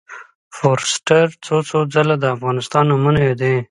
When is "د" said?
2.19-2.25